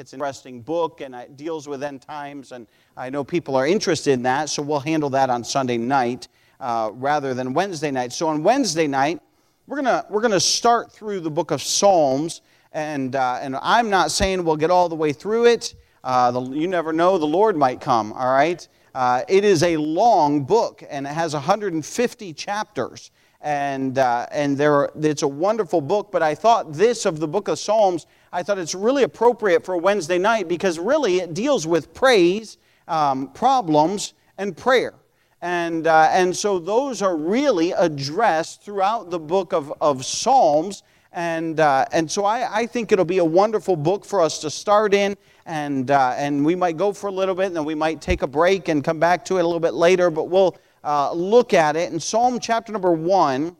[0.00, 3.66] It's an interesting book and it deals with end times, and I know people are
[3.66, 6.28] interested in that, so we'll handle that on Sunday night
[6.60, 8.12] uh, rather than Wednesday night.
[8.12, 9.20] So on Wednesday night,
[9.66, 12.42] we're gonna we're gonna start through the book of Psalms,
[12.72, 15.74] and uh, and I'm not saying we'll get all the way through it.
[16.04, 18.12] Uh, the, you never know; the Lord might come.
[18.12, 18.68] All right.
[18.94, 23.10] Uh, it is a long book, and it has 150 chapters
[23.40, 26.10] and uh, and there it's a wonderful book.
[26.10, 29.76] But I thought this of the book of Psalms, I thought it's really appropriate for
[29.76, 34.94] Wednesday night because really it deals with praise, um, problems, and prayer.
[35.40, 40.82] And, uh, and so those are really addressed throughout the book of, of Psalms.
[41.12, 44.50] And, uh, and so I, I think it'll be a wonderful book for us to
[44.50, 45.16] start in.
[45.46, 48.22] And, uh, and we might go for a little bit, and then we might take
[48.22, 50.10] a break and come back to it a little bit later.
[50.10, 50.56] But we'll,
[50.88, 51.92] uh, look at it.
[51.92, 53.54] In Psalm chapter number 1,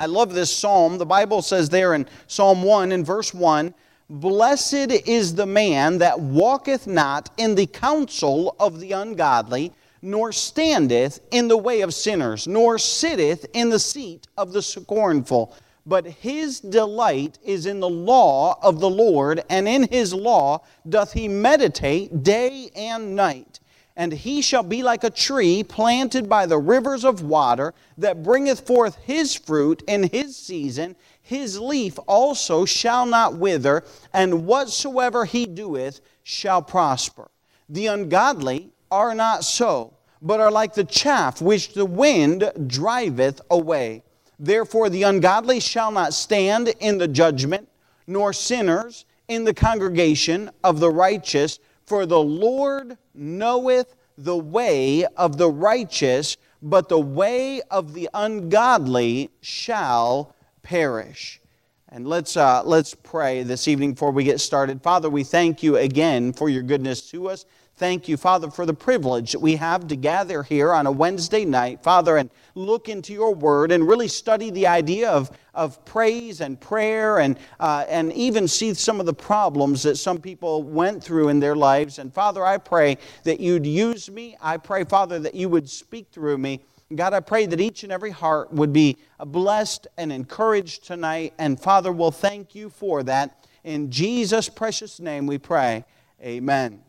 [0.00, 0.98] I love this psalm.
[0.98, 3.72] The Bible says there in Psalm 1 in verse 1
[4.10, 11.20] Blessed is the man that walketh not in the counsel of the ungodly, nor standeth
[11.30, 15.56] in the way of sinners, nor sitteth in the seat of the scornful.
[15.86, 21.12] But his delight is in the law of the Lord, and in his law doth
[21.12, 23.60] he meditate day and night
[23.96, 28.66] and he shall be like a tree planted by the rivers of water that bringeth
[28.66, 30.94] forth his fruit in his season.
[31.22, 37.30] His leaf also shall not wither, and whatsoever he doeth shall prosper.
[37.68, 44.02] The ungodly are not so, but are like the chaff which the wind driveth away.
[44.38, 47.68] Therefore, the ungodly shall not stand in the judgment,
[48.06, 51.58] nor sinners in the congregation of the righteous.
[51.86, 59.30] For the Lord knoweth the way of the righteous, but the way of the ungodly
[59.40, 61.40] shall perish.
[61.88, 64.82] And let's, uh, let's pray this evening before we get started.
[64.82, 67.46] Father, we thank you again for your goodness to us.
[67.78, 71.44] Thank you, Father, for the privilege that we have to gather here on a Wednesday
[71.44, 76.40] night, Father, and look into your word and really study the idea of, of praise
[76.40, 81.04] and prayer and, uh, and even see some of the problems that some people went
[81.04, 81.98] through in their lives.
[81.98, 84.38] And Father, I pray that you'd use me.
[84.40, 86.64] I pray, Father, that you would speak through me.
[86.94, 91.34] God, I pray that each and every heart would be blessed and encouraged tonight.
[91.36, 93.46] And Father, we'll thank you for that.
[93.64, 95.84] In Jesus' precious name we pray.
[96.22, 96.80] Amen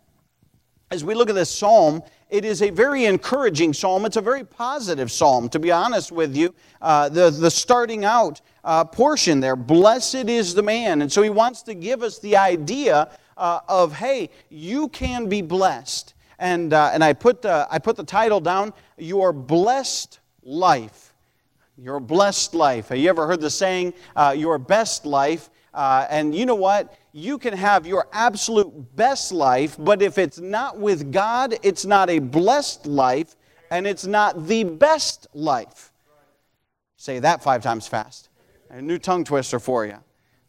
[0.90, 4.06] as we look at this psalm, it is a very encouraging psalm.
[4.06, 6.54] It's a very positive psalm, to be honest with you.
[6.82, 11.02] Uh, the, the starting out uh, portion there, blessed is the man.
[11.02, 15.42] And so he wants to give us the idea uh, of, hey, you can be
[15.42, 16.14] blessed.
[16.40, 21.14] And, uh, and I, put the, I put the title down, Your Blessed Life.
[21.78, 22.90] Your blessed life.
[22.90, 25.50] Have you ever heard the saying, uh, Your best life?
[25.74, 26.98] Uh, and you know what?
[27.12, 32.10] You can have your absolute best life, but if it's not with God, it's not
[32.10, 33.36] a blessed life
[33.70, 35.92] and it's not the best life.
[36.96, 38.30] Say that five times fast.
[38.70, 39.98] A new tongue twister for you.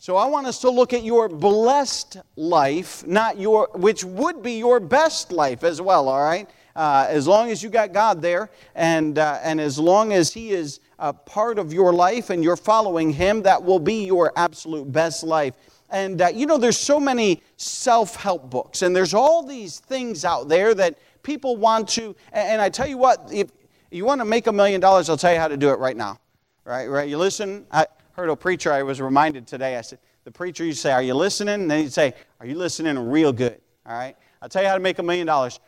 [0.01, 4.53] So I want us to look at your blessed life, not your, which would be
[4.53, 6.49] your best life as well, all right?
[6.77, 10.51] Uh, as long as you got God there, and, uh, and as long as He
[10.51, 14.91] is a part of your life and you're following Him, that will be your absolute
[14.91, 15.55] best life.
[15.91, 20.25] And uh, you know, there's so many self help books, and there's all these things
[20.25, 22.15] out there that people want to.
[22.33, 23.51] And I tell you what, if
[23.91, 25.97] you want to make a million dollars, I'll tell you how to do it right
[25.97, 26.21] now.
[26.65, 26.87] Right?
[26.87, 27.09] Right?
[27.09, 27.67] You listen.
[27.71, 31.03] I heard a preacher, I was reminded today, I said, the preacher you say, Are
[31.03, 31.55] you listening?
[31.55, 33.61] And then he'd say, Are you listening real good?
[33.87, 34.17] All right?
[34.43, 35.61] I'll tell you how to make a million dollars.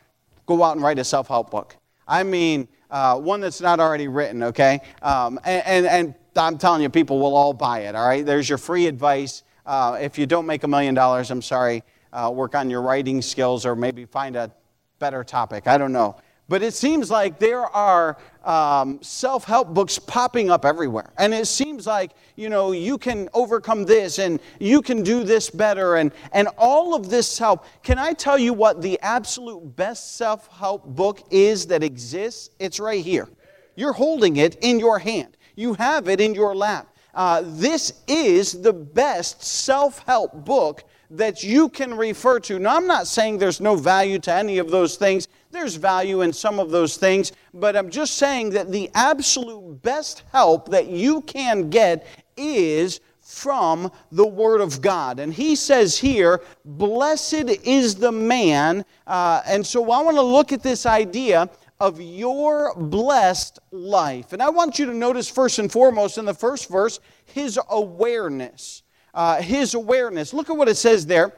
[0.45, 1.77] Go out and write a self help book.
[2.07, 4.81] I mean, uh, one that's not already written, okay?
[5.01, 8.25] Um, and, and, and, I'm telling you, people will all buy it, all right?
[8.25, 9.43] There's your free advice.
[9.65, 13.21] Uh, if you don't make a million dollars, I'm sorry, uh, work on your writing
[13.21, 14.49] skills or maybe find a
[14.97, 15.67] better topic.
[15.67, 16.15] I don't know.
[16.51, 21.13] But it seems like there are um, self help books popping up everywhere.
[21.17, 25.49] And it seems like, you know, you can overcome this and you can do this
[25.49, 27.65] better and, and all of this help.
[27.83, 32.49] Can I tell you what the absolute best self help book is that exists?
[32.59, 33.29] It's right here.
[33.77, 36.93] You're holding it in your hand, you have it in your lap.
[37.13, 42.57] Uh, this is the best self help book that you can refer to.
[42.59, 45.27] Now, I'm not saying there's no value to any of those things.
[45.51, 50.23] There's value in some of those things, but I'm just saying that the absolute best
[50.31, 52.07] help that you can get
[52.37, 55.19] is from the Word of God.
[55.19, 58.85] And he says here, Blessed is the man.
[59.05, 61.49] Uh, and so I want to look at this idea
[61.79, 64.33] of your blessed life.
[64.33, 68.83] And I want you to notice, first and foremost, in the first verse, his awareness.
[69.13, 70.33] Uh, his awareness.
[70.33, 71.33] Look at what it says there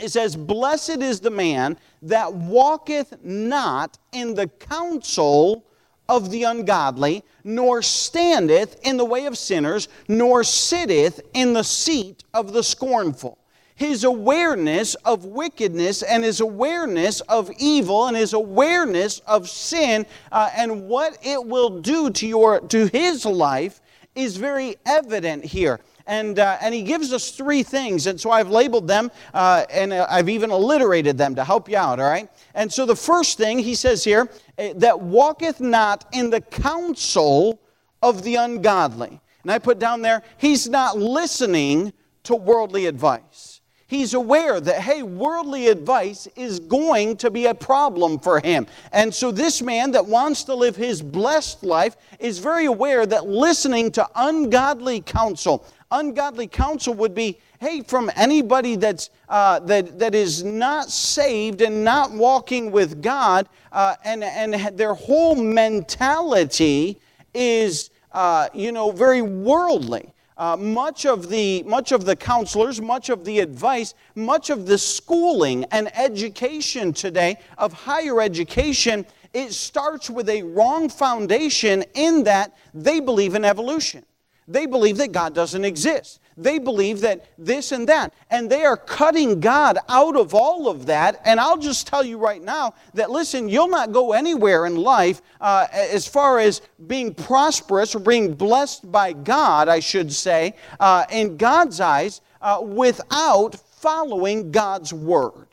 [0.00, 5.64] It says, Blessed is the man that walketh not in the counsel
[6.08, 12.24] of the ungodly, nor standeth in the way of sinners, nor sitteth in the seat
[12.34, 13.38] of the scornful.
[13.76, 20.50] His awareness of wickedness and his awareness of evil and his awareness of sin uh,
[20.54, 23.80] and what it will do to, your, to his life
[24.14, 25.80] is very evident here.
[26.10, 28.08] And, uh, and he gives us three things.
[28.08, 31.76] And so I've labeled them uh, and uh, I've even alliterated them to help you
[31.76, 32.28] out, all right?
[32.52, 34.28] And so the first thing he says here,
[34.58, 37.60] eh, that walketh not in the counsel
[38.02, 39.20] of the ungodly.
[39.44, 41.92] And I put down there, he's not listening
[42.24, 43.60] to worldly advice
[43.90, 48.66] he's aware that, hey, worldly advice is going to be a problem for him.
[48.92, 53.26] And so this man that wants to live his blessed life is very aware that
[53.26, 60.14] listening to ungodly counsel, ungodly counsel would be, hey, from anybody that's, uh, that, that
[60.14, 67.00] is not saved and not walking with God, uh, and, and their whole mentality
[67.34, 70.12] is, uh, you know, very worldly.
[70.36, 74.78] Uh, much, of the, much of the counselors, much of the advice, much of the
[74.78, 79.04] schooling and education today of higher education,
[79.34, 84.02] it starts with a wrong foundation in that they believe in evolution.
[84.48, 86.20] They believe that God doesn't exist.
[86.36, 88.14] They believe that this and that.
[88.30, 91.20] And they are cutting God out of all of that.
[91.24, 95.20] And I'll just tell you right now that, listen, you'll not go anywhere in life
[95.40, 101.04] uh, as far as being prosperous or being blessed by God, I should say, uh,
[101.10, 105.46] in God's eyes, uh, without following God's word.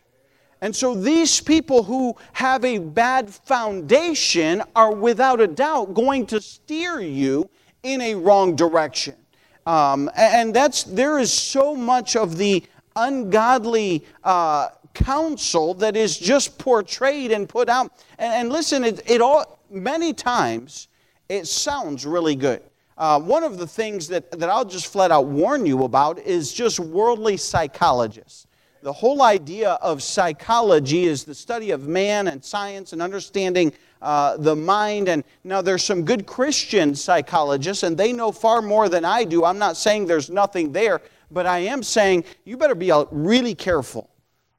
[0.61, 6.41] And so these people who have a bad foundation are without a doubt going to
[6.41, 7.49] steer you
[7.83, 9.15] in a wrong direction.
[9.65, 12.63] Um, and that's, there is so much of the
[12.95, 17.91] ungodly uh, counsel that is just portrayed and put out.
[18.18, 20.88] And, and listen, it, it, all, many times,
[21.29, 22.62] it sounds really good.
[22.97, 26.51] Uh, one of the things that, that I'll just flat out warn you about is
[26.51, 28.47] just worldly psychologists.
[28.81, 34.38] The whole idea of psychology is the study of man and science and understanding uh,
[34.38, 35.09] the mind.
[35.09, 39.45] And now there's some good Christian psychologists, and they know far more than I do.
[39.45, 41.01] I'm not saying there's nothing there,
[41.31, 44.09] but I am saying you better be really careful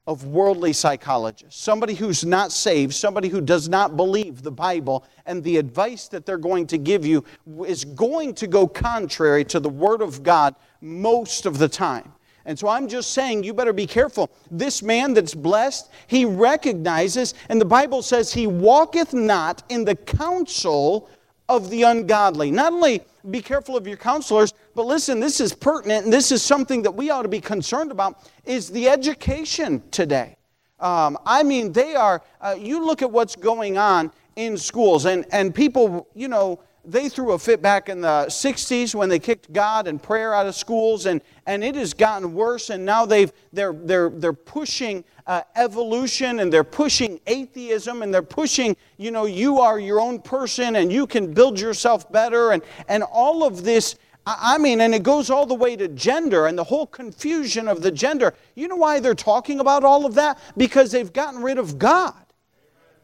[0.09, 1.61] of worldly psychologists.
[1.61, 6.25] Somebody who's not saved, somebody who does not believe the Bible, and the advice that
[6.25, 7.23] they're going to give you
[7.67, 12.11] is going to go contrary to the Word of God most of the time.
[12.49, 14.31] And so I'm just saying, you better be careful.
[14.49, 19.95] This man that's blessed, he recognizes, and the Bible says, he walketh not in the
[19.95, 21.07] counsel
[21.47, 22.49] of the ungodly.
[22.49, 26.41] Not only be careful of your counselors, but listen, this is pertinent, and this is
[26.41, 30.35] something that we ought to be concerned about, is the education today.
[30.79, 35.23] Um, I mean, they are, uh, you look at what's going on in schools, and,
[35.31, 39.51] and people, you know, they threw a fit back in the 60s when they kicked
[39.51, 42.69] God and prayer out of schools, and, and it has gotten worse.
[42.69, 48.21] And now they've, they're, they're, they're pushing uh, evolution and they're pushing atheism and they're
[48.21, 52.51] pushing, you know, you are your own person and you can build yourself better.
[52.51, 53.95] And, and all of this,
[54.25, 57.81] I mean, and it goes all the way to gender and the whole confusion of
[57.81, 58.33] the gender.
[58.55, 60.39] You know why they're talking about all of that?
[60.57, 62.25] Because they've gotten rid of God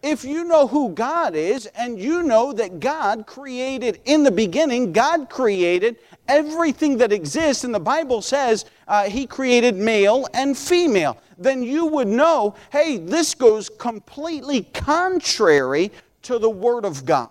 [0.05, 4.93] if you know who God is and you know that God created in the beginning,
[4.93, 5.97] God created
[6.27, 11.87] everything that exists, and the Bible says uh, He created male and female, then you
[11.87, 17.29] would know hey, this goes completely contrary to the Word of God.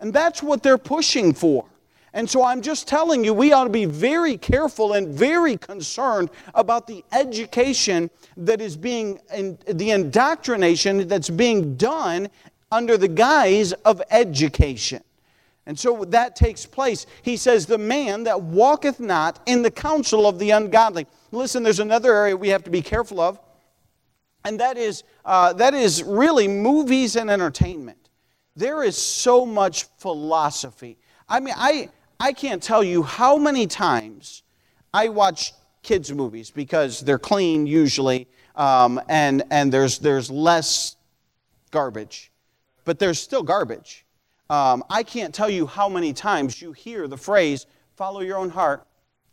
[0.00, 1.64] And that's what they're pushing for.
[2.12, 6.30] And so I'm just telling you, we ought to be very careful and very concerned
[6.54, 12.28] about the education that is being, the indoctrination that's being done
[12.72, 15.02] under the guise of education.
[15.66, 17.06] And so that takes place.
[17.22, 21.06] He says, The man that walketh not in the counsel of the ungodly.
[21.30, 23.38] Listen, there's another area we have to be careful of,
[24.44, 27.98] and that is, uh, that is really movies and entertainment.
[28.56, 30.98] There is so much philosophy.
[31.28, 31.90] I mean, I,
[32.22, 34.42] I can't tell you how many times
[34.92, 40.96] I watch kids' movies because they're clean usually, um, and, and there's, there's less
[41.70, 42.30] garbage,
[42.84, 44.04] but there's still garbage.
[44.50, 47.64] Um, I can't tell you how many times you hear the phrase,
[47.96, 48.86] follow your own heart,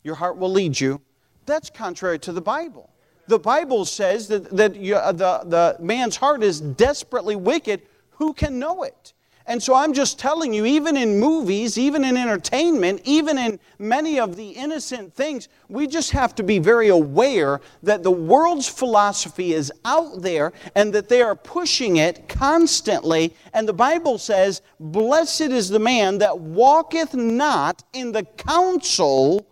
[0.03, 1.01] your heart will lead you.
[1.45, 2.89] That's contrary to the Bible.
[3.27, 7.81] The Bible says that, that you, uh, the, the man's heart is desperately wicked.
[8.11, 9.13] Who can know it?
[9.49, 14.19] And so I'm just telling you, even in movies, even in entertainment, even in many
[14.19, 19.53] of the innocent things, we just have to be very aware that the world's philosophy
[19.53, 23.33] is out there and that they are pushing it constantly.
[23.53, 29.47] And the Bible says, Blessed is the man that walketh not in the counsel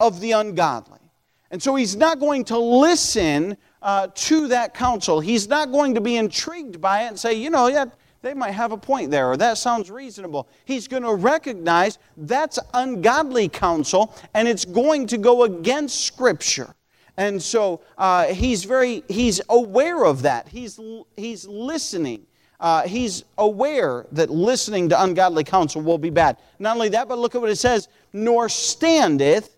[0.00, 0.98] of the ungodly.
[1.52, 5.20] And so he's not going to listen uh, to that counsel.
[5.20, 7.84] He's not going to be intrigued by it and say, you know, yeah
[8.26, 10.48] they might have a point there, or that sounds reasonable.
[10.64, 16.74] He's going to recognize that's ungodly counsel, and it's going to go against Scripture.
[17.16, 20.48] And so uh, he's very, he's aware of that.
[20.48, 20.80] He's,
[21.16, 22.26] he's listening.
[22.58, 26.36] Uh, he's aware that listening to ungodly counsel will be bad.
[26.58, 29.56] Not only that, but look at what it says, nor standeth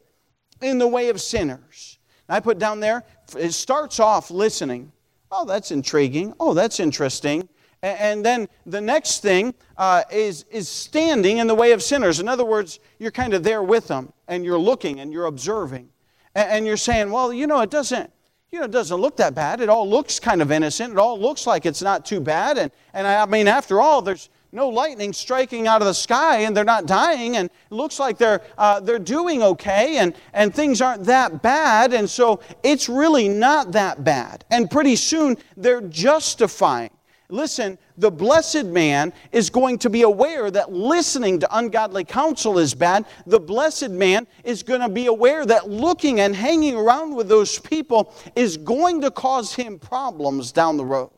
[0.61, 1.99] in the way of sinners.
[2.29, 3.05] I put down there,
[3.37, 4.93] it starts off listening.
[5.31, 6.35] Oh, that's intriguing.
[6.39, 7.49] Oh, that's interesting.
[7.83, 12.19] And then the next thing uh, is, is standing in the way of sinners.
[12.19, 15.91] In other words, you're kind of there with them and you're looking and you're observing.
[16.35, 18.13] And, you're saying, well, you know, it doesn't,
[18.53, 19.61] you know, it doesn't look that bad.
[19.61, 20.93] It all looks kind of innocent.
[20.93, 22.59] It all looks like it's not too bad.
[22.59, 26.57] And, and I mean, after all, there's no lightning striking out of the sky and
[26.57, 30.81] they're not dying and it looks like they're, uh, they're doing okay and, and things
[30.81, 31.93] aren't that bad.
[31.93, 34.45] And so it's really not that bad.
[34.51, 36.91] And pretty soon they're justifying
[37.31, 42.75] Listen, the blessed man is going to be aware that listening to ungodly counsel is
[42.75, 43.05] bad.
[43.27, 47.59] The blessed man is going to be aware that looking and hanging around with those
[47.59, 51.11] people is going to cause him problems down the road.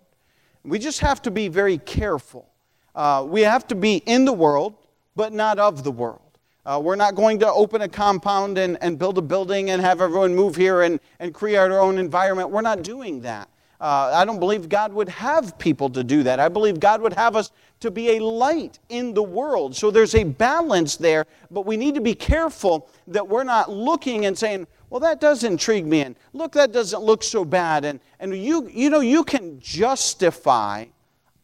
[0.64, 2.50] We just have to be very careful.
[2.92, 4.74] Uh, we have to be in the world,
[5.14, 6.20] but not of the world.
[6.66, 10.00] Uh, we're not going to open a compound and, and build a building and have
[10.00, 12.50] everyone move here and, and create our own environment.
[12.50, 13.48] We're not doing that.
[13.80, 16.38] Uh, I don't believe God would have people to do that.
[16.38, 19.74] I believe God would have us to be a light in the world.
[19.74, 24.26] So there's a balance there, but we need to be careful that we're not looking
[24.26, 27.84] and saying, well, that does intrigue me, and look, that doesn't look so bad.
[27.84, 30.86] And, and you, you know, you can justify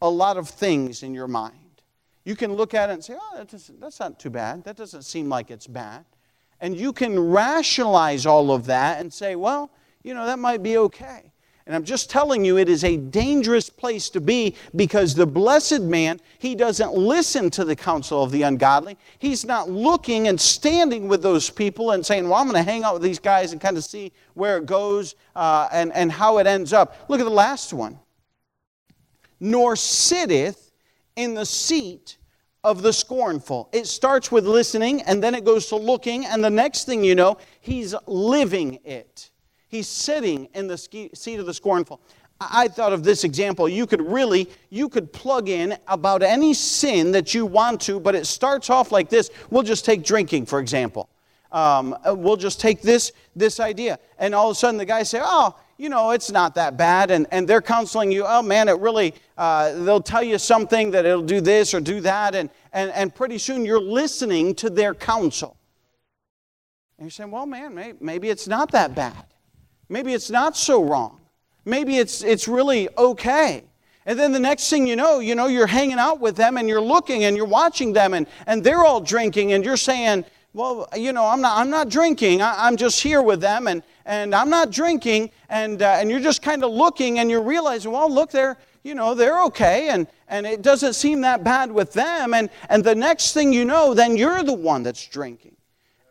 [0.01, 1.53] a lot of things in your mind.
[2.25, 4.65] You can look at it and say, oh, that that's not too bad.
[4.65, 6.03] That doesn't seem like it's bad.
[6.59, 9.71] And you can rationalize all of that and say, well,
[10.03, 11.31] you know, that might be okay.
[11.67, 15.81] And I'm just telling you, it is a dangerous place to be because the blessed
[15.81, 18.97] man, he doesn't listen to the counsel of the ungodly.
[19.19, 22.85] He's not looking and standing with those people and saying, Well, I'm going to hang
[22.85, 26.37] out with these guys and kind of see where it goes uh, and, and how
[26.37, 26.95] it ends up.
[27.09, 27.99] Look at the last one.
[29.41, 30.71] Nor sitteth
[31.17, 32.17] in the seat
[32.63, 33.67] of the scornful.
[33.73, 37.13] It starts with listening and then it goes to looking, and the next thing you
[37.13, 39.31] know, he's living it.
[39.67, 42.01] He's sitting in the seat of the scornful.
[42.39, 43.67] I thought of this example.
[43.67, 48.15] You could really, you could plug in about any sin that you want to, but
[48.15, 49.31] it starts off like this.
[49.49, 51.09] We'll just take drinking, for example.
[51.51, 53.99] Um, uh, we'll just take this, this idea.
[54.19, 57.09] And all of a sudden the guys say, oh, you know, it's not that bad.
[57.09, 61.05] And, and they're counseling you, oh man, it really, uh, they'll tell you something that
[61.05, 62.35] it'll do this or do that.
[62.35, 65.57] And, and, and pretty soon you're listening to their counsel.
[66.97, 69.25] And you're saying, well, man, maybe, maybe it's not that bad.
[69.89, 71.19] Maybe it's not so wrong.
[71.65, 73.63] Maybe it's, it's really okay.
[74.05, 76.69] And then the next thing you know, you know, you're hanging out with them and
[76.69, 80.87] you're looking and you're watching them and, and they're all drinking and you're saying, well,
[80.95, 82.41] you know, I'm not, I'm not drinking.
[82.41, 85.29] I, am just here with them and, and I'm not drinking.
[85.49, 88.95] And, uh, and you're just kind of looking and you're realizing, well, look, they're, you
[88.95, 92.33] know, they're okay and, and it doesn't seem that bad with them.
[92.33, 95.56] And, and the next thing you know, then you're the one that's drinking.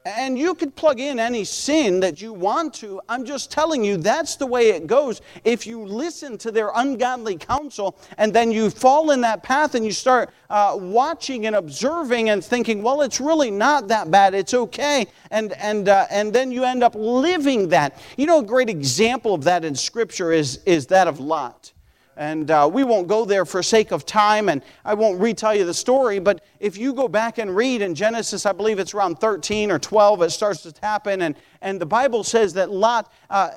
[0.06, 3.00] And you could plug in any sin that you want to.
[3.08, 5.20] I'm just telling you, that's the way it goes.
[5.42, 9.84] If you listen to their ungodly counsel and then you fall in that path and
[9.84, 14.54] you start uh, watching and observing and thinking, well, it's really not that bad, it's
[14.54, 15.08] okay.
[15.32, 18.00] And, and, uh, and then you end up living that.
[18.16, 21.72] You know, a great example of that in Scripture is, is that of Lot.
[22.16, 25.66] And uh, we won't go there for sake of time, and I won't retell you
[25.66, 26.18] the story.
[26.18, 29.78] But if you go back and read in Genesis, I believe it's around 13 or
[29.78, 31.22] 12, it starts to happen.
[31.22, 33.50] And, and the Bible says that Lot uh,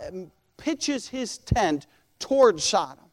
[0.58, 1.88] pitches his tent
[2.20, 3.06] towards Sodom.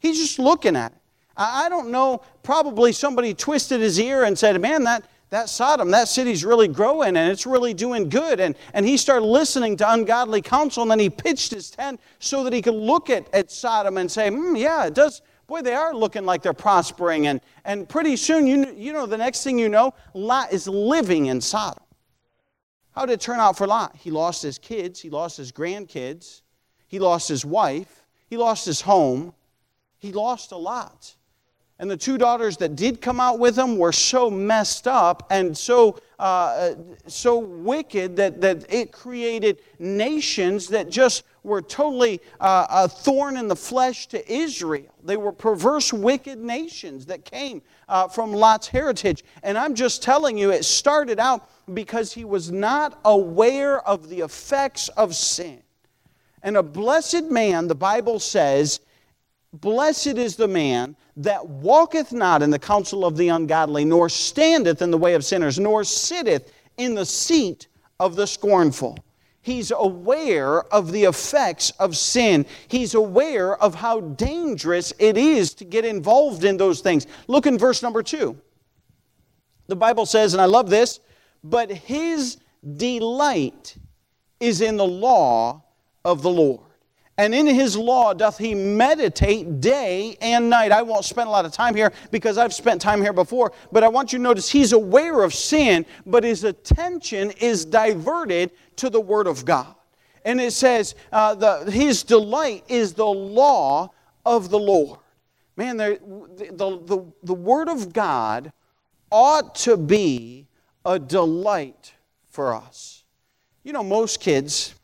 [0.00, 0.98] He's just looking at it.
[1.36, 5.90] I, I don't know, probably somebody twisted his ear and said, Man, that, that Sodom,
[5.90, 8.40] that city's really growing and it's really doing good.
[8.40, 12.44] And, and he started listening to ungodly counsel and then he pitched his tent so
[12.44, 15.22] that he could look at, at Sodom and say, hmm, yeah, it does.
[15.46, 17.26] Boy, they are looking like they're prospering.
[17.26, 21.26] And, and pretty soon, you, you know, the next thing you know, Lot is living
[21.26, 21.82] in Sodom.
[22.92, 23.96] How did it turn out for Lot?
[23.96, 26.42] He lost his kids, he lost his grandkids,
[26.86, 29.34] he lost his wife, he lost his home,
[29.98, 31.16] he lost a lot.
[31.80, 35.56] And the two daughters that did come out with him were so messed up and
[35.58, 36.74] so, uh,
[37.08, 43.48] so wicked that, that it created nations that just were totally uh, a thorn in
[43.48, 44.94] the flesh to Israel.
[45.02, 49.24] They were perverse, wicked nations that came uh, from Lot's heritage.
[49.42, 54.20] And I'm just telling you, it started out because he was not aware of the
[54.20, 55.60] effects of sin.
[56.44, 58.80] And a blessed man, the Bible says,
[59.52, 64.82] Blessed is the man that walketh not in the counsel of the ungodly, nor standeth
[64.82, 67.68] in the way of sinners, nor sitteth in the seat
[68.00, 68.98] of the scornful.
[69.42, 72.46] He's aware of the effects of sin.
[72.66, 77.06] He's aware of how dangerous it is to get involved in those things.
[77.28, 78.40] Look in verse number two.
[79.66, 80.98] The Bible says, and I love this,
[81.42, 82.38] but his
[82.76, 83.76] delight
[84.40, 85.62] is in the law
[86.04, 86.63] of the Lord
[87.16, 90.72] and in his law doth he meditate day and night.
[90.72, 93.84] I won't spend a lot of time here because I've spent time here before, but
[93.84, 98.90] I want you to notice he's aware of sin, but his attention is diverted to
[98.90, 99.74] the Word of God.
[100.24, 103.90] And it says, uh, the, his delight is the law
[104.24, 104.98] of the Lord.
[105.56, 106.00] Man, the,
[106.50, 108.52] the, the, the Word of God
[109.10, 110.48] ought to be
[110.84, 111.94] a delight
[112.28, 113.04] for us.
[113.62, 114.74] You know, most kids,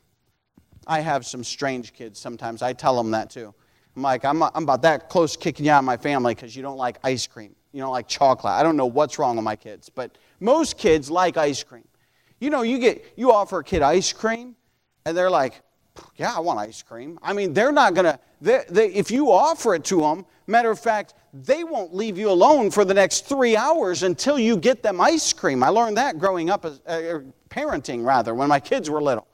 [0.90, 2.62] I have some strange kids sometimes.
[2.62, 3.54] I tell them that too.
[3.94, 6.62] I'm like, I'm, I'm about that close kicking you out of my family because you
[6.62, 7.54] don't like ice cream.
[7.72, 8.54] You don't like chocolate.
[8.54, 11.86] I don't know what's wrong with my kids, but most kids like ice cream.
[12.40, 14.56] You know, you get you offer a kid ice cream,
[15.04, 15.62] and they're like,
[16.16, 18.18] "Yeah, I want ice cream." I mean, they're not gonna.
[18.40, 22.30] They, they, if you offer it to them, matter of fact, they won't leave you
[22.30, 25.62] alone for the next three hours until you get them ice cream.
[25.62, 29.28] I learned that growing up, as, uh, parenting rather, when my kids were little.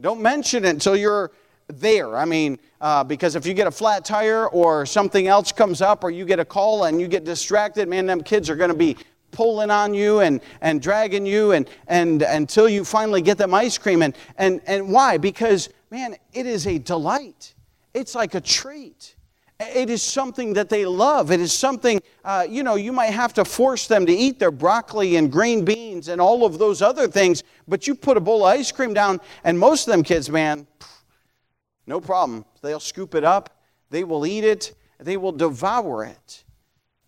[0.00, 1.30] Don't mention it until you're
[1.68, 2.16] there.
[2.16, 6.02] I mean, uh, because if you get a flat tire or something else comes up
[6.02, 8.76] or you get a call and you get distracted, man, them kids are going to
[8.76, 8.96] be
[9.30, 13.78] pulling on you and, and dragging you and, and until you finally get them ice
[13.78, 14.02] cream.
[14.02, 15.18] And, and, and why?
[15.18, 17.54] Because, man, it is a delight.
[17.94, 19.14] It's like a treat.
[19.74, 21.30] It is something that they love.
[21.30, 24.50] It is something, uh, you know, you might have to force them to eat their
[24.50, 28.46] broccoli and green beans and all of those other things, but you put a bowl
[28.46, 30.66] of ice cream down, and most of them kids, man,
[31.86, 32.44] no problem.
[32.62, 36.44] They'll scoop it up, they will eat it, they will devour it.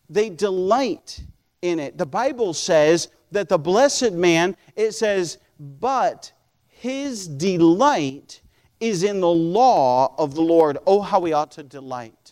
[0.09, 1.21] They delight
[1.63, 1.97] in it.
[1.97, 6.33] The Bible says that the blessed man, it says, but
[6.67, 8.41] his delight
[8.81, 10.79] is in the law of the Lord.
[10.87, 12.24] Oh, how we ought to delight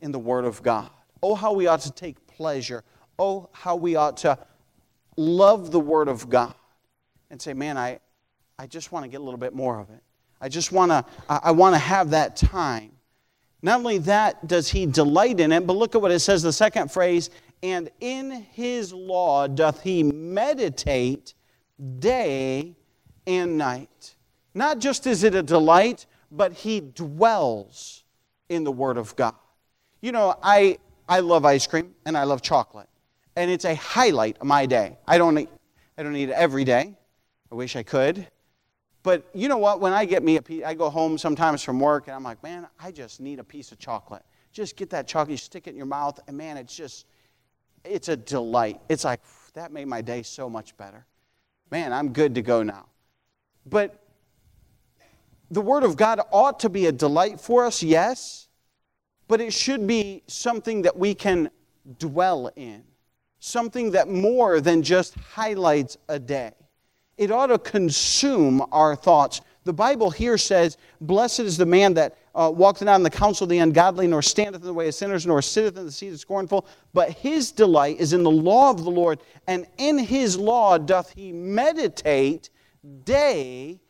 [0.00, 0.90] in the Word of God.
[1.22, 2.84] Oh, how we ought to take pleasure.
[3.18, 4.38] Oh, how we ought to
[5.16, 6.54] love the Word of God
[7.30, 8.00] and say, man, I,
[8.58, 10.00] I just want to get a little bit more of it.
[10.40, 12.92] I just want to, I, I want to have that time.
[13.60, 16.52] Not only that does he delight in it, but look at what it says, the
[16.52, 17.30] second phrase,
[17.62, 21.34] and in his law doth he meditate
[21.98, 22.76] day
[23.26, 24.14] and night.
[24.54, 28.04] Not just is it a delight, but he dwells
[28.48, 29.34] in the Word of God.
[30.00, 32.88] You know, I, I love ice cream and I love chocolate.
[33.36, 34.98] And it's a highlight of my day.
[35.06, 35.48] I don't eat,
[35.96, 36.96] I don't eat it every day.
[37.50, 38.26] I wish I could.
[39.02, 39.80] But you know what?
[39.80, 42.42] When I get me a piece, I go home sometimes from work and I'm like,
[42.42, 44.22] man, I just need a piece of chocolate.
[44.52, 47.06] Just get that chocolate, you stick it in your mouth, and man, it's just,
[47.84, 48.80] it's a delight.
[48.88, 49.20] It's like,
[49.54, 51.06] that made my day so much better.
[51.70, 52.86] Man, I'm good to go now.
[53.66, 54.02] But
[55.50, 58.47] the Word of God ought to be a delight for us, yes
[59.28, 61.50] but it should be something that we can
[61.98, 62.82] dwell in,
[63.38, 66.52] something that more than just highlights a day.
[67.18, 69.40] It ought to consume our thoughts.
[69.64, 73.44] The Bible here says, Blessed is the man that uh, walketh not in the counsel
[73.44, 76.12] of the ungodly, nor standeth in the way of sinners, nor sitteth in the seat
[76.12, 80.38] of scornful, but his delight is in the law of the Lord, and in his
[80.38, 82.50] law doth he meditate
[83.04, 83.80] day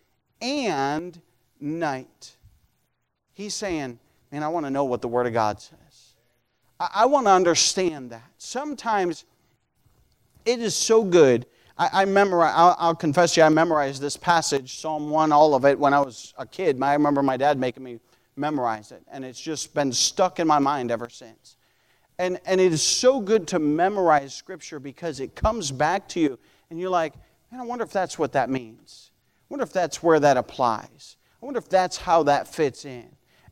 [0.41, 1.21] and
[1.61, 2.37] night.
[3.35, 3.99] He's saying,
[4.31, 6.15] Man, I want to know what the Word of God says.
[6.79, 8.31] I, I want to understand that.
[8.39, 9.25] Sometimes
[10.45, 11.47] it is so good.
[11.79, 15.55] I, I memorize, I'll, I'll, confess to you, I memorized this passage, Psalm 1, all
[15.55, 16.83] of it, when I was a kid.
[16.83, 18.01] I remember my dad making me
[18.37, 21.57] memorize it, and it's just been stuck in my mind ever since.
[22.19, 26.39] And, and it is so good to memorize Scripture because it comes back to you,
[26.71, 27.15] and you're like,
[27.51, 29.11] man, I wonder if that's what that means.
[29.43, 31.17] I wonder if that's where that applies.
[31.41, 33.09] I wonder if that's how that fits in.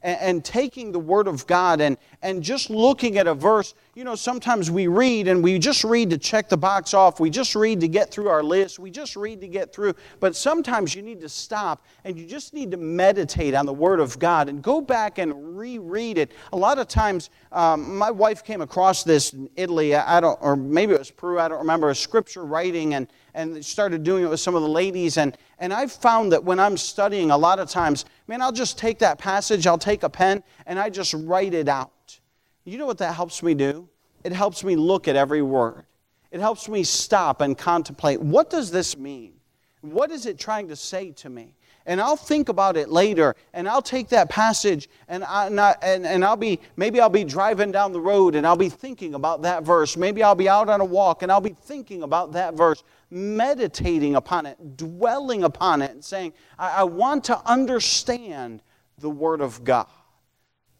[0.07, 3.75] And, and, taking the Word of God and, and just looking at a verse.
[3.97, 7.19] You know, sometimes we read and we just read to check the box off.
[7.19, 8.79] We just read to get through our list.
[8.79, 9.95] We just read to get through.
[10.21, 13.99] But sometimes you need to stop and you just need to meditate on the Word
[13.99, 16.31] of God and go back and reread it.
[16.53, 20.55] A lot of times, um, my wife came across this in Italy, I don't, or
[20.55, 24.31] maybe it was Peru, I don't remember, a scripture writing and and started doing it
[24.31, 25.19] with some of the ladies.
[25.19, 28.79] And, and I've found that when I'm studying, a lot of times, man, I'll just
[28.79, 32.19] take that passage, I'll take a pen, and I just write it out.
[32.65, 33.89] You know what that helps me do?
[34.25, 35.85] It helps me look at every word.
[36.31, 39.35] It helps me stop and contemplate what does this mean?
[39.81, 41.57] What is it trying to say to me?
[41.87, 45.77] and I'll think about it later, and I'll take that passage, and, I, and, I,
[45.81, 49.15] and, and I'll be, maybe I'll be driving down the road, and I'll be thinking
[49.15, 49.97] about that verse.
[49.97, 54.17] Maybe I'll be out on a walk, and I'll be thinking about that verse, meditating
[54.17, 58.63] upon it, dwelling upon it, and saying, I, I want to understand
[58.99, 59.87] the Word of God.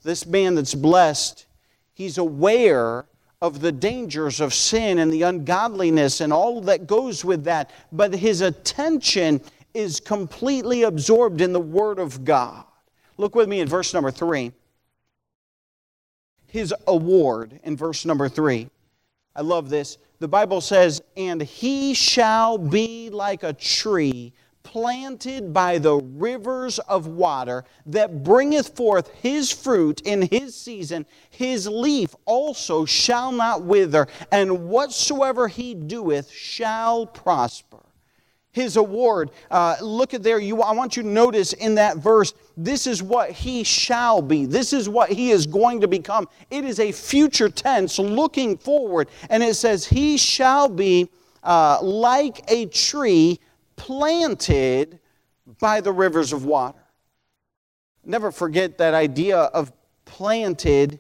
[0.03, 1.47] This man that's blessed,
[1.95, 3.07] he's aware
[3.41, 8.15] of the dangers of sin and the ungodliness and all that goes with that, but
[8.15, 9.41] his attention
[9.75, 12.65] is completely absorbed in the Word of God.
[13.19, 14.53] Look with me in verse number three.
[16.47, 18.71] His award in verse number three.
[19.35, 19.99] I love this.
[20.19, 27.07] The Bible says, And he shall be like a tree planted by the rivers of
[27.07, 31.07] water that bringeth forth his fruit in his season.
[31.31, 37.86] His leaf also shall not wither, and whatsoever he doeth shall prosper
[38.57, 39.31] his award.
[39.51, 40.39] Uh, look at there.
[40.41, 44.47] You, I want you to notice in that verse, this is what he shall be.
[44.47, 46.27] This is what he is going to become.
[46.51, 49.09] It is a future tense looking forward.
[49.29, 51.11] And it says, He shall be
[51.43, 53.41] uh, like a tree
[53.77, 55.01] planted
[55.61, 56.83] by the rivers of water.
[58.05, 59.71] Never forget that idea of
[60.07, 60.99] planted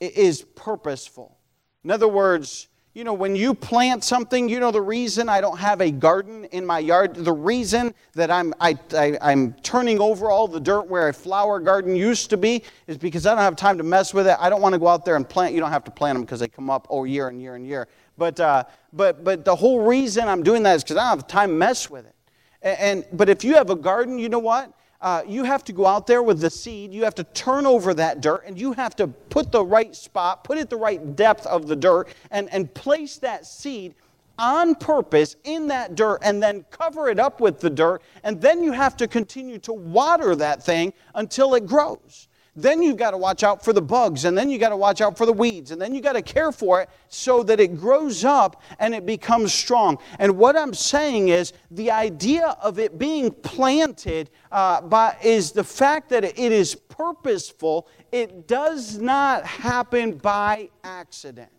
[0.00, 1.38] is purposeful.
[1.84, 2.67] In other words,
[2.98, 6.46] you know, when you plant something, you know the reason I don't have a garden
[6.46, 10.88] in my yard, the reason that I'm, I, I, I'm turning over all the dirt
[10.88, 14.12] where a flower garden used to be is because I don't have time to mess
[14.12, 14.36] with it.
[14.40, 15.54] I don't want to go out there and plant.
[15.54, 17.64] You don't have to plant them because they come up oh, year and year and
[17.64, 17.86] year.
[18.16, 21.28] But, uh, but, but the whole reason I'm doing that is because I don't have
[21.28, 22.16] time to mess with it.
[22.62, 24.72] And, and, but if you have a garden, you know what?
[25.00, 27.94] Uh, you have to go out there with the seed, you have to turn over
[27.94, 31.46] that dirt, and you have to put the right spot, put it the right depth
[31.46, 33.94] of the dirt, and, and place that seed
[34.38, 38.62] on purpose in that dirt and then cover it up with the dirt, and then
[38.62, 42.27] you have to continue to water that thing until it grows.
[42.60, 45.00] Then you've got to watch out for the bugs, and then you've got to watch
[45.00, 47.76] out for the weeds, and then you've got to care for it so that it
[47.76, 49.96] grows up and it becomes strong.
[50.18, 55.62] And what I'm saying is the idea of it being planted uh, by, is the
[55.62, 57.86] fact that it is purposeful.
[58.10, 61.50] It does not happen by accident.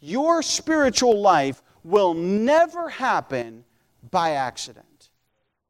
[0.00, 3.64] Your spiritual life will never happen
[4.10, 4.91] by accident.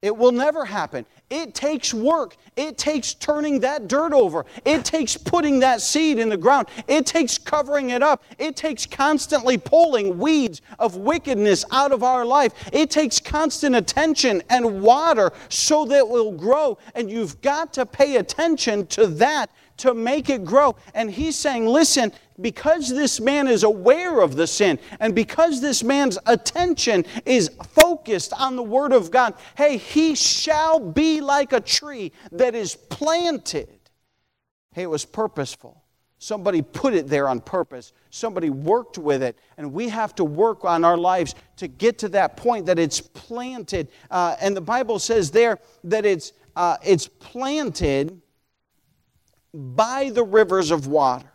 [0.02, 1.06] It will never happen.
[1.30, 2.36] It takes work.
[2.56, 4.44] It takes turning that dirt over.
[4.64, 6.68] It takes putting that seed in the ground.
[6.88, 8.24] It takes covering it up.
[8.36, 12.52] It takes constantly pulling weeds of wickedness out of our life.
[12.72, 16.78] It takes constant attention and water so that it will grow.
[16.96, 20.76] And you've got to pay attention to that to make it grow.
[20.94, 22.12] And he's saying, listen,
[22.42, 28.32] because this man is aware of the sin and because this man's attention is focused
[28.32, 33.68] on the Word of God, hey, he shall be like a tree that is planted.
[34.72, 35.82] Hey, it was purposeful.
[36.22, 37.92] Somebody put it there on purpose.
[38.10, 39.36] Somebody worked with it.
[39.56, 43.00] And we have to work on our lives to get to that point that it's
[43.00, 43.88] planted.
[44.08, 48.20] Uh, and the Bible says there that it's, uh, it's planted
[49.52, 51.31] by the rivers of water.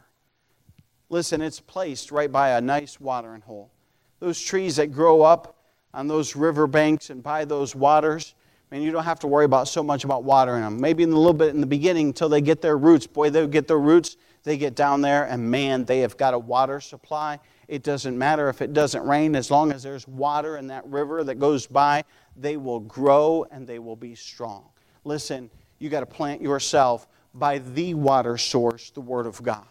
[1.10, 3.72] Listen, it's placed right by a nice watering hole.
[4.20, 5.56] Those trees that grow up
[5.94, 8.36] on those river banks and by those waters,
[8.72, 10.82] man, you don't have to worry about so much about watering them.
[10.82, 13.08] Maybe in a little bit in the beginning until they get their roots.
[13.08, 16.40] Boy, they'll get their roots, they get down there, and man, they have got a
[16.40, 17.40] water supply.
[17.70, 21.24] It doesn't matter if it doesn't rain, as long as there's water in that river
[21.24, 22.04] that goes by,
[22.36, 24.66] they will grow and they will be strong.
[25.06, 29.66] Listen, you got to plant yourself by the water source, the Word of God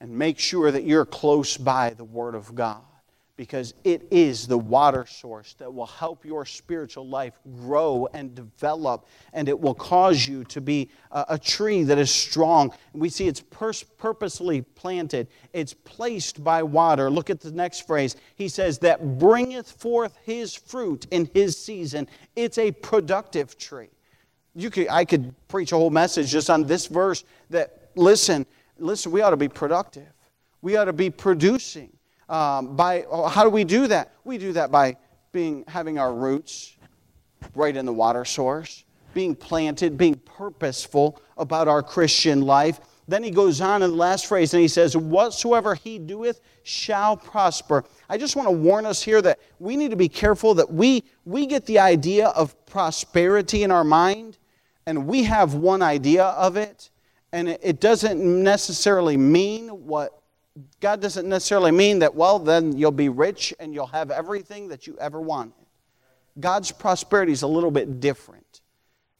[0.00, 2.82] and make sure that you're close by the Word of God
[3.40, 9.06] because it is the water source that will help your spiritual life grow and develop,
[9.32, 12.70] and it will cause you to be a, tree that is strong.
[12.92, 17.08] We see it's pers- purposely planted, it's placed by water.
[17.08, 18.14] Look at the next phrase.
[18.34, 22.08] He says, That bringeth forth his fruit in his season.
[22.36, 23.88] It's a productive tree.
[24.54, 28.44] You could, I could preach a whole message just on this verse that, listen,
[28.80, 30.08] listen, we ought to be productive.
[30.62, 31.96] We ought to be producing.
[32.28, 34.12] Um, by how do we do that?
[34.24, 34.96] We do that by
[35.32, 36.76] being having our roots
[37.54, 42.80] right in the water source, being planted, being purposeful about our Christian life.
[43.08, 47.16] Then he goes on in the last phrase and he says, Whatsoever he doeth shall
[47.16, 47.84] prosper.
[48.08, 51.02] I just want to warn us here that we need to be careful that we,
[51.24, 54.38] we get the idea of prosperity in our mind
[54.86, 56.90] and we have one idea of it,
[57.32, 60.20] and it, doesn't necessarily mean what
[60.80, 64.86] God doesn't necessarily mean that, well, then you'll be rich and you'll have everything that
[64.86, 65.54] you ever wanted.
[66.38, 68.60] God's prosperity is a little bit different.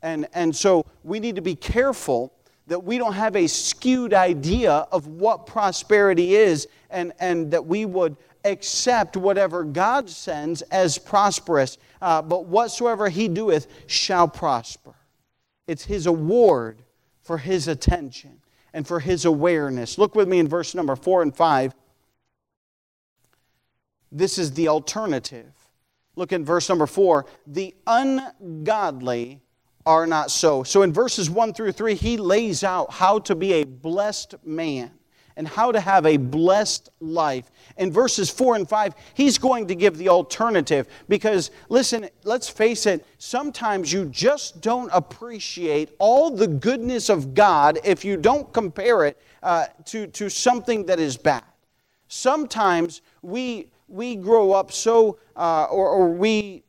[0.03, 2.33] And, and so we need to be careful
[2.67, 7.85] that we don't have a skewed idea of what prosperity is and, and that we
[7.85, 11.79] would accept whatever God sends as prosperous.
[12.01, 14.95] Uh, but whatsoever he doeth shall prosper.
[15.67, 16.83] It's his award
[17.23, 18.41] for his attention
[18.73, 19.99] and for his awareness.
[19.99, 21.75] Look with me in verse number four and five.
[24.13, 25.53] This is the alternative.
[26.17, 27.27] Look in verse number four.
[27.47, 29.41] The ungodly
[29.87, 30.63] are not so.
[30.63, 34.91] So in verses one through three, he lays out how to be a blessed man
[35.41, 37.51] and how to have a blessed life.
[37.79, 42.85] In verses 4 and 5, he's going to give the alternative because, listen, let's face
[42.85, 49.07] it, sometimes you just don't appreciate all the goodness of God if you don't compare
[49.07, 51.45] it uh, to, to something that is bad.
[52.09, 56.65] Sometimes we, we grow up so, uh, or, or we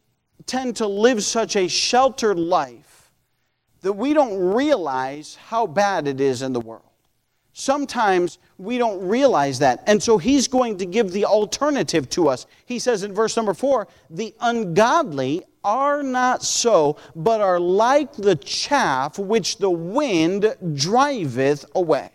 [0.46, 3.12] tend to live such a sheltered life
[3.82, 6.86] that we don't realize how bad it is in the world.
[7.54, 9.84] Sometimes we don't realize that.
[9.88, 12.46] And so he's going to give the alternative to us.
[12.66, 18.36] He says in verse number four, the ungodly are not so, but are like the
[18.36, 22.12] chaff which the wind driveth away.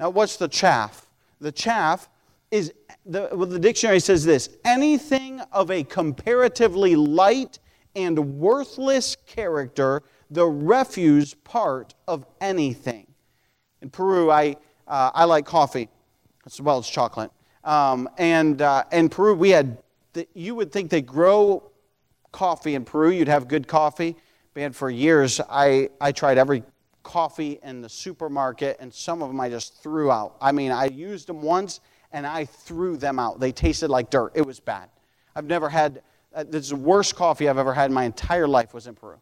[0.00, 1.06] Now, what's the chaff?
[1.40, 2.08] The chaff
[2.50, 2.72] is,
[3.04, 7.58] the, well, the dictionary says this anything of a comparatively light
[7.94, 13.06] and worthless character, the refuse part of anything.
[13.82, 15.88] In Peru, I, uh, I like coffee
[16.46, 17.30] as well as chocolate.
[17.64, 19.78] Um, and uh, in Peru, we had,
[20.12, 21.62] the, you would think they grow
[22.32, 24.16] coffee in Peru, you'd have good coffee.
[24.54, 26.62] Man, for years, I, I tried every
[27.02, 30.36] coffee in the supermarket, and some of them I just threw out.
[30.40, 31.80] I mean, I used them once
[32.12, 33.40] and I threw them out.
[33.40, 34.32] They tasted like dirt.
[34.34, 34.88] It was bad.
[35.34, 36.02] I've never had,
[36.34, 38.94] uh, this is the worst coffee I've ever had in my entire life was in
[38.94, 39.16] Peru.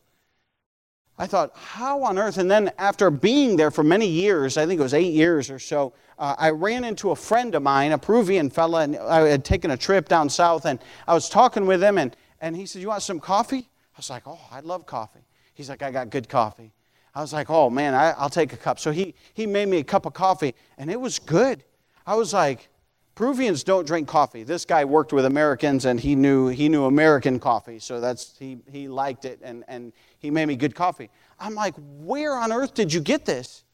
[1.22, 2.37] I thought, how on earth?
[2.38, 5.61] And then after being there for many years, I think it was eight years or
[5.61, 9.44] so, uh, I ran into a friend of mine, a Peruvian fella, and I had
[9.44, 12.82] taken a trip down south, and I was talking with him, and, and he said,
[12.82, 13.68] You want some coffee?
[13.94, 15.24] I was like, Oh, I love coffee.
[15.54, 16.72] He's like, I got good coffee.
[17.14, 18.80] I was like, Oh, man, I, I'll take a cup.
[18.80, 21.62] So he, he made me a cup of coffee, and it was good.
[22.04, 22.68] I was like,
[23.14, 24.42] Peruvians don't drink coffee.
[24.42, 28.59] This guy worked with Americans and he knew, he knew American coffee, so that's, he,
[28.70, 31.11] he liked it and, and he made me good coffee.
[31.38, 33.64] I'm like, where on earth did you get this?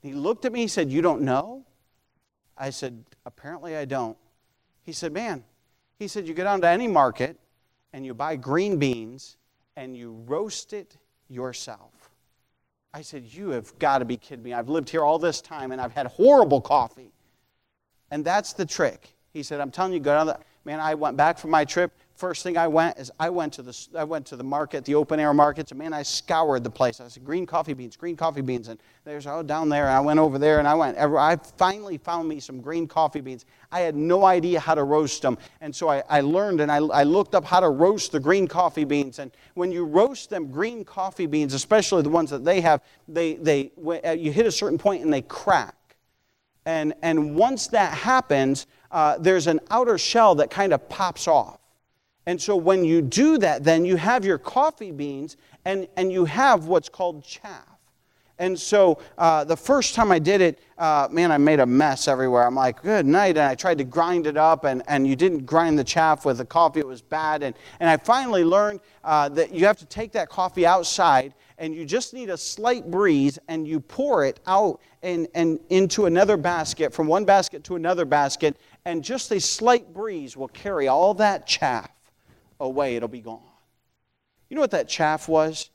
[0.00, 1.64] He looked at me, he said, You don't know?
[2.56, 4.16] I said, Apparently I don't.
[4.82, 5.44] He said, Man,
[5.98, 7.38] he said, You go down to any market
[7.92, 9.36] and you buy green beans
[9.76, 10.96] and you roast it
[11.28, 12.10] yourself.
[12.92, 14.52] I said, You have got to be kidding me.
[14.52, 17.12] I've lived here all this time and I've had horrible coffee.
[18.10, 19.14] And that's the trick.
[19.32, 20.38] He said, I'm telling you, go down the.
[20.64, 21.92] Man, I went back from my trip.
[22.14, 24.96] First thing I went is I went to the, I went to the market, the
[24.96, 27.00] open air markets, and man, I scoured the place.
[27.00, 28.68] I said, green coffee beans, green coffee beans.
[28.68, 29.84] And there's, oh, down there.
[29.86, 33.20] And I went over there and I went, I finally found me some green coffee
[33.20, 33.46] beans.
[33.70, 35.38] I had no idea how to roast them.
[35.60, 38.48] And so I, I learned and I, I looked up how to roast the green
[38.48, 39.20] coffee beans.
[39.20, 43.36] And when you roast them, green coffee beans, especially the ones that they have, they,
[43.36, 43.70] they,
[44.04, 45.76] uh, you hit a certain point and they crack.
[46.68, 51.58] And, and once that happens, uh, there's an outer shell that kind of pops off.
[52.26, 56.26] And so when you do that, then you have your coffee beans and, and you
[56.26, 57.77] have what's called chaff.
[58.38, 62.06] And so uh, the first time I did it, uh, man, I made a mess
[62.06, 62.46] everywhere.
[62.46, 63.36] I'm like, good night.
[63.36, 66.38] And I tried to grind it up, and, and you didn't grind the chaff with
[66.38, 66.80] the coffee.
[66.80, 67.42] It was bad.
[67.42, 71.74] And, and I finally learned uh, that you have to take that coffee outside and
[71.74, 76.36] you just need a slight breeze and you pour it out and, and into another
[76.36, 81.14] basket, from one basket to another basket, and just a slight breeze will carry all
[81.14, 81.90] that chaff
[82.60, 82.96] away.
[82.96, 83.42] It'll be gone.
[84.48, 85.70] You know what that chaff was?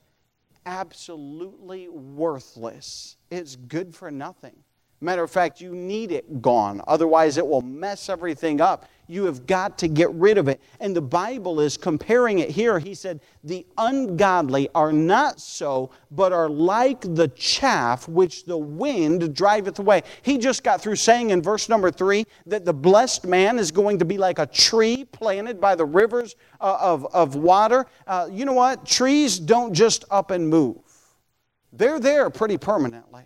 [0.65, 3.17] Absolutely worthless.
[3.29, 4.63] It's good for nothing.
[5.03, 6.81] Matter of fact, you need it gone.
[6.87, 8.87] Otherwise, it will mess everything up.
[9.07, 10.61] You have got to get rid of it.
[10.79, 12.79] And the Bible is comparing it here.
[12.79, 19.35] He said, The ungodly are not so, but are like the chaff which the wind
[19.35, 20.03] driveth away.
[20.21, 23.99] He just got through saying in verse number three that the blessed man is going
[23.99, 27.87] to be like a tree planted by the rivers uh, of, of water.
[28.07, 28.85] Uh, you know what?
[28.85, 30.77] Trees don't just up and move,
[31.73, 33.23] they're there pretty permanently.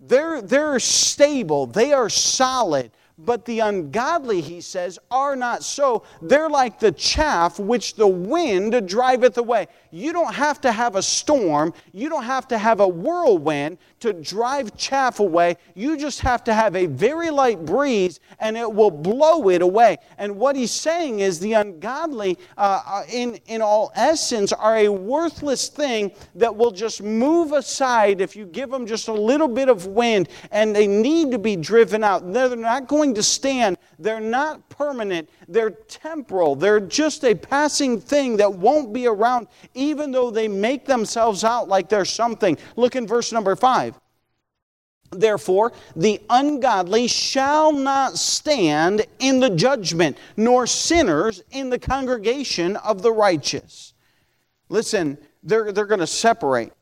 [0.00, 2.90] They're, they're stable, they are solid.
[3.20, 6.04] But the ungodly, he says, are not so.
[6.22, 9.66] They're like the chaff which the wind driveth away.
[9.90, 14.12] You don't have to have a storm, you don't have to have a whirlwind to
[14.12, 15.56] drive chaff away.
[15.74, 19.98] You just have to have a very light breeze and it will blow it away.
[20.18, 24.88] And what he's saying is the ungodly, uh, uh in, in all essence, are a
[24.88, 29.68] worthless thing that will just move aside if you give them just a little bit
[29.68, 32.32] of wind and they need to be driven out.
[32.32, 38.36] They're not going to stand, they're not permanent, they're temporal, they're just a passing thing
[38.36, 39.48] that won't be around
[39.78, 42.58] even though they make themselves out like they're something.
[42.76, 43.98] Look in verse number five.
[45.10, 53.00] Therefore, the ungodly shall not stand in the judgment, nor sinners in the congregation of
[53.00, 53.94] the righteous.
[54.68, 56.72] Listen, they're, they're going to separate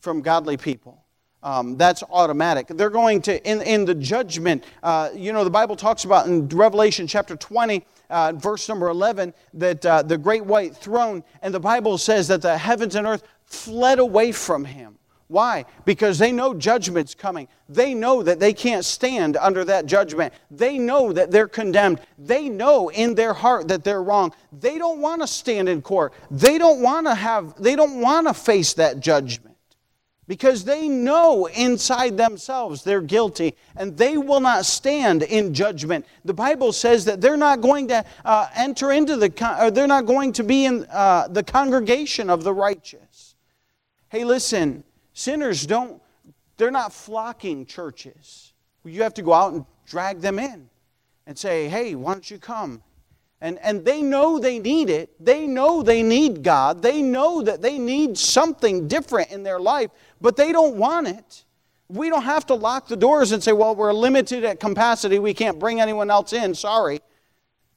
[0.00, 1.02] from godly people.
[1.42, 2.68] Um, that's automatic.
[2.68, 6.48] They're going to, in, in the judgment, uh, you know, the Bible talks about in
[6.48, 11.60] Revelation chapter 20, uh, verse number 11, that uh, the great white throne, and the
[11.60, 14.98] Bible says that the heavens and earth fled away from him.
[15.28, 15.64] Why?
[15.86, 17.48] Because they know judgment's coming.
[17.66, 20.34] They know that they can't stand under that judgment.
[20.50, 22.00] They know that they're condemned.
[22.18, 24.34] They know in their heart that they're wrong.
[24.52, 26.12] They don't want to stand in court.
[26.30, 29.51] They don't want to have they don't want to face that judgment
[30.28, 36.06] because they know inside themselves they're guilty and they will not stand in judgment.
[36.24, 39.86] The Bible says that they're not going to uh, enter into the, con- or they're
[39.86, 43.34] not going to be in uh, the congregation of the righteous.
[44.08, 46.00] Hey, listen, sinners don't,
[46.56, 48.52] they're not flocking churches.
[48.84, 50.68] You have to go out and drag them in
[51.26, 52.82] and say, hey, why don't you come?
[53.42, 55.10] And, and they know they need it.
[55.18, 56.80] They know they need God.
[56.80, 61.44] They know that they need something different in their life, but they don't want it.
[61.88, 65.18] We don't have to lock the doors and say, well, we're limited at capacity.
[65.18, 66.54] We can't bring anyone else in.
[66.54, 67.00] Sorry.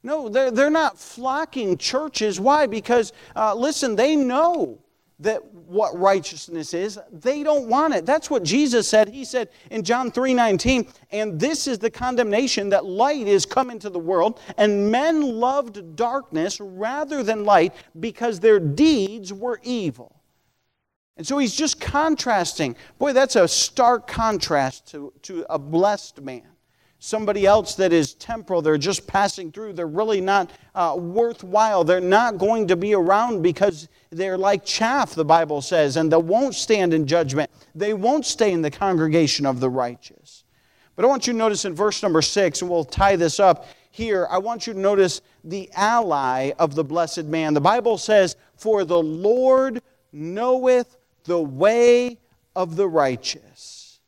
[0.04, 2.38] No, they're, they're not flocking churches.
[2.38, 2.68] Why?
[2.68, 4.78] Because, uh, listen, they know
[5.18, 8.04] that what righteousness is they don't want it.
[8.04, 9.08] That's what jesus said.
[9.08, 13.70] He said in john 3 19 and this is the condemnation that light is come
[13.70, 20.12] into the world and men loved darkness rather than light because their deeds were evil.
[21.16, 22.76] And so he's just contrasting.
[22.98, 26.55] Boy that's a stark contrast to, to a blessed man
[27.06, 28.60] somebody else that is temporal.
[28.60, 29.74] They're just passing through.
[29.74, 31.84] They're really not uh, worthwhile.
[31.84, 36.16] They're not going to be around because they're like chaff, the Bible says, and they
[36.16, 37.50] won't stand in judgment.
[37.74, 40.42] They won't stay in the congregation of the righteous.
[40.96, 43.66] But I want you to notice in verse number six, and we'll tie this up
[43.96, 47.54] here, I want you to notice the ally of the blessed man.
[47.54, 49.80] The Bible says, For the Lord
[50.12, 52.18] knoweth the way
[52.54, 54.00] of the righteous.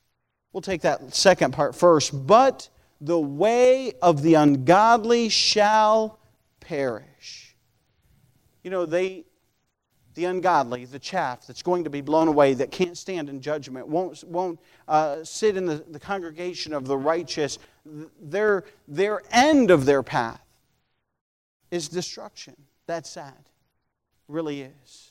[0.52, 2.26] We'll take that second part first.
[2.26, 2.68] But
[3.00, 6.18] the way of the ungodly shall
[6.60, 7.54] perish.
[8.62, 9.24] You know, they,
[10.14, 13.86] the ungodly, the chaff that's going to be blown away, that can't stand in judgment,
[13.86, 14.58] won't, won't
[14.88, 17.58] uh, sit in the, the congregation of the righteous,
[18.20, 20.42] their, their end of their path
[21.70, 22.56] is destruction.
[22.86, 23.34] That's sad.
[24.26, 25.10] Really is.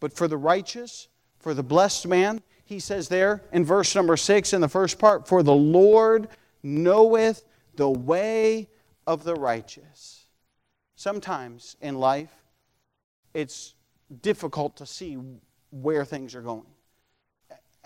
[0.00, 1.08] But for the righteous,
[1.40, 5.26] for the blessed man, he says there in verse number six in the first part,
[5.26, 6.28] For the Lord
[6.62, 8.68] knoweth the way
[9.06, 10.26] of the righteous.
[10.96, 12.34] Sometimes in life,
[13.34, 13.74] it's
[14.22, 15.18] difficult to see
[15.70, 16.66] where things are going.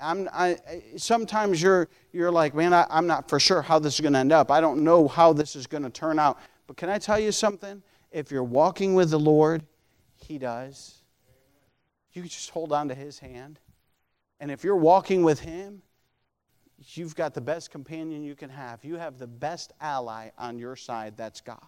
[0.00, 0.56] I'm, I,
[0.96, 4.18] sometimes you're, you're like, man, I, I'm not for sure how this is going to
[4.18, 4.50] end up.
[4.50, 6.38] I don't know how this is going to turn out.
[6.66, 7.82] But can I tell you something?
[8.10, 9.62] If you're walking with the Lord,
[10.16, 11.02] He does.
[12.12, 13.60] You just hold on to His hand.
[14.40, 15.82] And if you're walking with Him,
[16.94, 18.84] you've got the best companion you can have.
[18.84, 21.14] You have the best ally on your side.
[21.16, 21.64] That's God.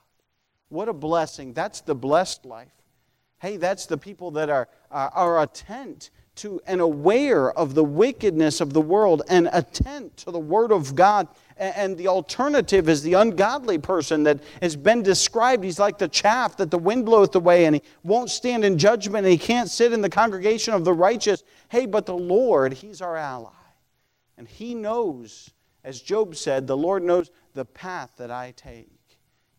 [0.68, 1.52] What a blessing.
[1.52, 2.72] That's the blessed life.
[3.38, 7.84] Hey, that's the people that are, uh, are, are attent to and aware of the
[7.84, 11.28] wickedness of the world and attent to the Word of God.
[11.58, 15.62] And the alternative is the ungodly person that has been described.
[15.62, 19.26] He's like the chaff that the wind bloweth away, and he won't stand in judgment,
[19.26, 21.44] and he can't sit in the congregation of the righteous.
[21.68, 23.50] Hey, but the Lord, He's our ally.
[24.42, 25.52] And he knows,
[25.84, 28.90] as Job said, the Lord knows the path that I take.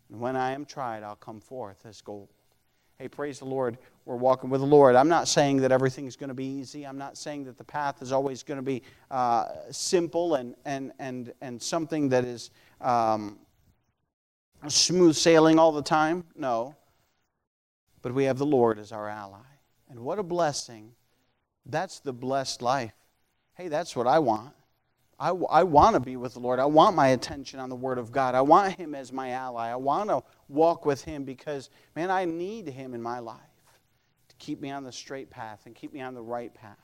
[0.10, 2.28] And when I am tried, I'll come forth as gold.
[3.00, 3.78] Hey, praise the Lord.
[4.04, 4.96] We're walking with the Lord.
[4.96, 6.86] I'm not saying that everything's going to be easy.
[6.86, 10.92] I'm not saying that the path is always going to be uh, simple and, and,
[11.00, 13.40] and, and something that is um,
[14.68, 16.26] smooth sailing all the time.
[16.36, 16.76] No.
[18.02, 19.38] But we have the Lord as our ally.
[19.90, 20.92] And what a blessing.
[21.66, 22.92] That's the blessed life.
[23.54, 24.54] Hey, that's what I want.
[25.24, 26.60] I, I want to be with the Lord.
[26.60, 28.36] I want my attention on the Word of God.
[28.36, 29.70] I want Him as my ally.
[29.70, 33.40] I want to walk with Him because, man, I need Him in my life
[34.28, 36.76] to keep me on the straight path and keep me on the right path.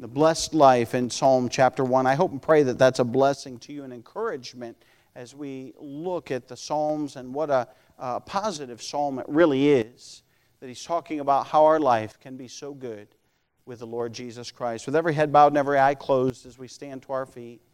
[0.00, 2.08] The blessed life in Psalm chapter 1.
[2.08, 4.76] I hope and pray that that's a blessing to you and encouragement
[5.14, 7.68] as we look at the Psalms and what a,
[8.00, 10.24] a positive psalm it really is.
[10.58, 13.14] That he's talking about how our life can be so good
[13.66, 14.86] with the Lord Jesus Christ.
[14.86, 17.60] With every head bowed and every eye closed as we stand to our feet.